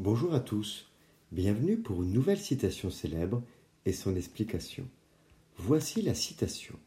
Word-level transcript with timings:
Bonjour 0.00 0.32
à 0.32 0.38
tous, 0.38 0.86
bienvenue 1.32 1.76
pour 1.76 2.04
une 2.04 2.12
nouvelle 2.12 2.38
citation 2.38 2.88
célèbre 2.88 3.42
et 3.84 3.92
son 3.92 4.14
explication. 4.14 4.86
Voici 5.56 6.02
la 6.02 6.14
citation. 6.14 6.78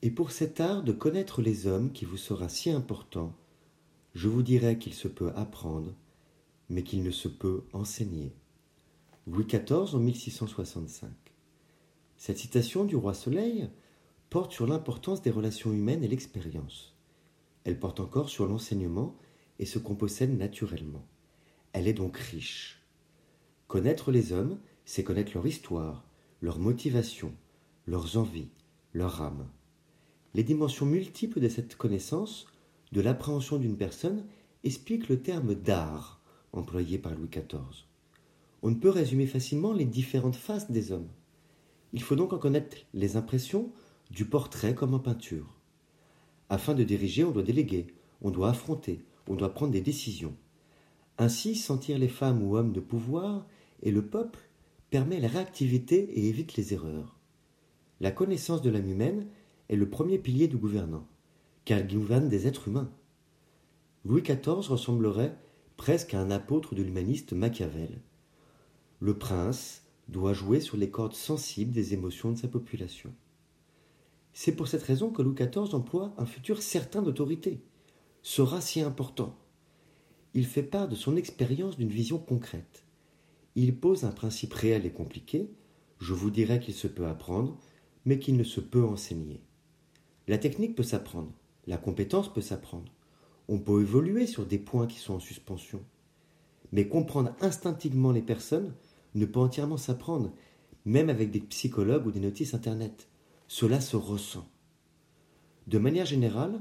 Et 0.00 0.10
pour 0.10 0.30
cet 0.30 0.60
art 0.60 0.82
de 0.82 0.92
connaître 0.92 1.42
les 1.42 1.66
hommes 1.66 1.92
qui 1.92 2.06
vous 2.06 2.16
sera 2.16 2.48
si 2.48 2.70
important, 2.70 3.34
je 4.14 4.28
vous 4.28 4.42
dirai 4.42 4.78
qu'il 4.78 4.94
se 4.94 5.08
peut 5.08 5.30
apprendre, 5.36 5.92
mais 6.70 6.84
qu'il 6.84 7.02
ne 7.02 7.10
se 7.10 7.28
peut 7.28 7.64
enseigner. 7.74 8.32
Louis 9.26 9.44
XIV 9.44 9.94
en 9.94 9.98
1665. 9.98 11.10
Cette 12.16 12.38
citation 12.38 12.86
du 12.86 12.96
roi 12.96 13.12
Soleil 13.12 13.68
porte 14.30 14.52
sur 14.52 14.66
l'importance 14.66 15.20
des 15.20 15.30
relations 15.30 15.70
humaines 15.70 16.02
et 16.02 16.08
l'expérience. 16.08 16.96
Elle 17.64 17.78
porte 17.78 18.00
encore 18.00 18.30
sur 18.30 18.46
l'enseignement 18.46 19.14
et 19.58 19.66
ce 19.66 19.78
qu'on 19.78 19.96
possède 19.96 20.34
naturellement. 20.34 21.04
Elle 21.74 21.88
est 21.88 21.92
donc 21.92 22.16
riche. 22.16 22.80
Connaître 23.66 24.12
les 24.12 24.32
hommes, 24.32 24.60
c'est 24.84 25.02
connaître 25.02 25.32
leur 25.34 25.44
histoire, 25.44 26.04
leur 26.40 26.60
motivation, 26.60 27.34
leurs 27.88 28.16
envies, 28.16 28.48
leur 28.92 29.20
âme. 29.20 29.48
Les 30.34 30.44
dimensions 30.44 30.86
multiples 30.86 31.40
de 31.40 31.48
cette 31.48 31.74
connaissance, 31.74 32.46
de 32.92 33.00
l'appréhension 33.00 33.58
d'une 33.58 33.76
personne, 33.76 34.24
expliquent 34.62 35.08
le 35.08 35.20
terme 35.20 35.56
d'art 35.56 36.20
employé 36.52 36.96
par 36.96 37.12
Louis 37.16 37.28
XIV. 37.28 37.86
On 38.62 38.70
ne 38.70 38.76
peut 38.76 38.90
résumer 38.90 39.26
facilement 39.26 39.72
les 39.72 39.84
différentes 39.84 40.36
faces 40.36 40.70
des 40.70 40.92
hommes. 40.92 41.10
Il 41.92 42.02
faut 42.02 42.14
donc 42.14 42.32
en 42.32 42.38
connaître 42.38 42.76
les 42.94 43.16
impressions 43.16 43.72
du 44.12 44.26
portrait 44.26 44.76
comme 44.76 44.94
en 44.94 45.00
peinture. 45.00 45.52
Afin 46.50 46.74
de 46.74 46.84
diriger, 46.84 47.24
on 47.24 47.32
doit 47.32 47.42
déléguer, 47.42 47.88
on 48.22 48.30
doit 48.30 48.50
affronter, 48.50 49.02
on 49.26 49.34
doit 49.34 49.52
prendre 49.52 49.72
des 49.72 49.80
décisions. 49.80 50.36
Ainsi, 51.18 51.54
sentir 51.54 51.98
les 51.98 52.08
femmes 52.08 52.42
ou 52.42 52.56
hommes 52.56 52.72
de 52.72 52.80
pouvoir 52.80 53.46
et 53.82 53.92
le 53.92 54.04
peuple 54.04 54.40
permet 54.90 55.20
la 55.20 55.28
réactivité 55.28 55.96
et 56.18 56.28
évite 56.28 56.56
les 56.56 56.74
erreurs. 56.74 57.16
La 58.00 58.10
connaissance 58.10 58.62
de 58.62 58.70
l'âme 58.70 58.88
humaine 58.88 59.26
est 59.68 59.76
le 59.76 59.88
premier 59.88 60.18
pilier 60.18 60.48
du 60.48 60.56
gouvernant, 60.56 61.06
car 61.64 61.78
il 61.78 61.86
gouverne 61.86 62.28
des 62.28 62.46
êtres 62.46 62.68
humains. 62.68 62.90
Louis 64.04 64.22
XIV 64.22 64.68
ressemblerait 64.68 65.36
presque 65.76 66.14
à 66.14 66.20
un 66.20 66.30
apôtre 66.30 66.74
de 66.74 66.82
l'humaniste 66.82 67.32
Machiavel. 67.32 68.00
Le 69.00 69.16
prince 69.16 69.82
doit 70.08 70.32
jouer 70.32 70.60
sur 70.60 70.76
les 70.76 70.90
cordes 70.90 71.14
sensibles 71.14 71.72
des 71.72 71.94
émotions 71.94 72.32
de 72.32 72.38
sa 72.38 72.48
population. 72.48 73.12
C'est 74.32 74.56
pour 74.56 74.68
cette 74.68 74.82
raison 74.82 75.10
que 75.10 75.22
Louis 75.22 75.34
XIV 75.34 75.74
emploie 75.74 76.12
un 76.18 76.26
futur 76.26 76.60
certain 76.60 77.02
d'autorité, 77.02 77.60
sera 78.22 78.60
si 78.60 78.80
important 78.80 79.36
il 80.34 80.46
fait 80.46 80.64
part 80.64 80.88
de 80.88 80.96
son 80.96 81.16
expérience 81.16 81.76
d'une 81.76 81.88
vision 81.88 82.18
concrète. 82.18 82.84
Il 83.54 83.76
pose 83.76 84.04
un 84.04 84.10
principe 84.10 84.52
réel 84.52 84.84
et 84.84 84.90
compliqué, 84.90 85.48
je 86.00 86.12
vous 86.12 86.30
dirais 86.30 86.58
qu'il 86.58 86.74
se 86.74 86.88
peut 86.88 87.06
apprendre, 87.06 87.56
mais 88.04 88.18
qu'il 88.18 88.36
ne 88.36 88.42
se 88.42 88.60
peut 88.60 88.84
enseigner. 88.84 89.40
La 90.26 90.38
technique 90.38 90.74
peut 90.74 90.82
s'apprendre, 90.82 91.32
la 91.68 91.76
compétence 91.76 92.32
peut 92.32 92.40
s'apprendre, 92.40 92.92
on 93.48 93.58
peut 93.58 93.80
évoluer 93.80 94.26
sur 94.26 94.44
des 94.44 94.58
points 94.58 94.88
qui 94.88 94.98
sont 94.98 95.14
en 95.14 95.20
suspension. 95.20 95.80
Mais 96.72 96.88
comprendre 96.88 97.34
instinctivement 97.40 98.10
les 98.10 98.22
personnes 98.22 98.74
ne 99.14 99.26
peut 99.26 99.38
entièrement 99.38 99.76
s'apprendre, 99.76 100.32
même 100.84 101.10
avec 101.10 101.30
des 101.30 101.40
psychologues 101.40 102.06
ou 102.06 102.10
des 102.10 102.20
notices 102.20 102.54
Internet. 102.54 103.08
Cela 103.46 103.80
se 103.80 103.96
ressent. 103.96 104.48
De 105.68 105.78
manière 105.78 106.06
générale, 106.06 106.60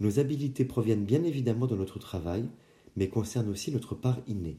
nos 0.00 0.18
habiletés 0.18 0.64
proviennent 0.64 1.04
bien 1.04 1.22
évidemment 1.24 1.66
de 1.66 1.76
notre 1.76 1.98
travail, 1.98 2.48
mais 3.00 3.08
concerne 3.08 3.48
aussi 3.48 3.72
notre 3.72 3.94
part 3.94 4.20
innée. 4.26 4.58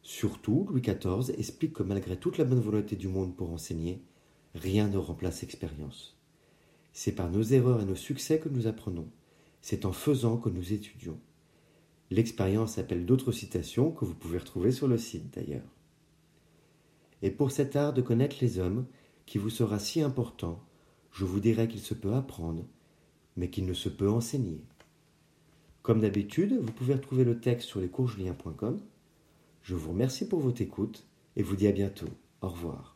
Surtout, 0.00 0.66
Louis 0.70 0.80
XIV 0.80 1.38
explique 1.38 1.74
que 1.74 1.82
malgré 1.82 2.16
toute 2.16 2.38
la 2.38 2.44
bonne 2.44 2.60
volonté 2.60 2.96
du 2.96 3.08
monde 3.08 3.36
pour 3.36 3.52
enseigner, 3.52 4.02
rien 4.54 4.88
ne 4.88 4.96
remplace 4.96 5.42
l'expérience. 5.42 6.18
C'est 6.94 7.12
par 7.12 7.30
nos 7.30 7.42
erreurs 7.42 7.82
et 7.82 7.84
nos 7.84 7.94
succès 7.94 8.38
que 8.38 8.48
nous 8.48 8.66
apprenons. 8.66 9.10
C'est 9.60 9.84
en 9.84 9.92
faisant 9.92 10.38
que 10.38 10.48
nous 10.48 10.72
étudions. 10.72 11.20
L'expérience 12.10 12.78
appelle 12.78 13.04
d'autres 13.04 13.32
citations 13.32 13.90
que 13.90 14.06
vous 14.06 14.14
pouvez 14.14 14.38
retrouver 14.38 14.72
sur 14.72 14.88
le 14.88 14.96
site 14.96 15.34
d'ailleurs. 15.34 15.68
Et 17.20 17.30
pour 17.30 17.50
cet 17.50 17.76
art 17.76 17.92
de 17.92 18.00
connaître 18.00 18.36
les 18.40 18.58
hommes, 18.58 18.86
qui 19.26 19.36
vous 19.36 19.50
sera 19.50 19.78
si 19.78 20.00
important, 20.00 20.64
je 21.12 21.26
vous 21.26 21.40
dirai 21.40 21.68
qu'il 21.68 21.80
se 21.80 21.92
peut 21.92 22.14
apprendre, 22.14 22.64
mais 23.36 23.50
qu'il 23.50 23.66
ne 23.66 23.74
se 23.74 23.90
peut 23.90 24.08
enseigner. 24.08 24.64
Comme 25.86 26.00
d'habitude, 26.00 26.58
vous 26.60 26.72
pouvez 26.72 26.94
retrouver 26.94 27.22
le 27.22 27.38
texte 27.38 27.68
sur 27.68 27.80
lescoursjulien.com. 27.80 28.80
Je 29.62 29.76
vous 29.76 29.92
remercie 29.92 30.26
pour 30.26 30.40
votre 30.40 30.60
écoute 30.60 31.06
et 31.36 31.44
vous 31.44 31.54
dis 31.54 31.68
à 31.68 31.72
bientôt. 31.72 32.08
Au 32.40 32.48
revoir. 32.48 32.95